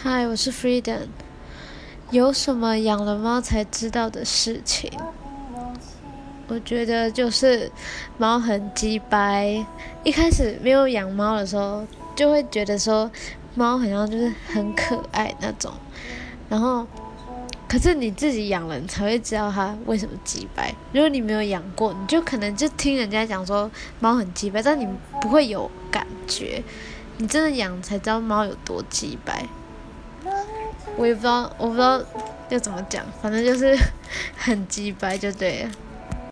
[0.00, 1.08] 嗨，我是 Freedom。
[2.12, 4.92] 有什么养了猫才知道的事情？
[6.46, 7.68] 我觉得就是
[8.16, 9.66] 猫很鸡掰。
[10.04, 11.84] 一开始没有养猫的时候，
[12.14, 13.10] 就会觉得说
[13.56, 15.72] 猫好像就是很可爱那种。
[16.48, 16.86] 然后，
[17.68, 20.72] 可是你自己养了，你才会知道它为什么鸡掰。
[20.92, 23.68] 如果你没有养过，你就可能就听人家讲说
[23.98, 24.86] 猫很鸡掰，但你
[25.20, 26.62] 不会有感觉。
[27.16, 29.44] 你真的养才知道猫有多鸡掰。
[30.96, 32.02] 我也不知道，我不知道
[32.48, 33.76] 要怎么讲，反正就是
[34.36, 35.70] 很鸡掰就对了。